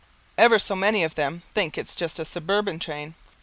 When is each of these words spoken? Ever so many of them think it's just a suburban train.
Ever 0.35 0.57
so 0.57 0.75
many 0.75 1.03
of 1.03 1.13
them 1.13 1.43
think 1.53 1.77
it's 1.77 1.95
just 1.95 2.17
a 2.17 2.25
suburban 2.25 2.79
train. 2.79 3.13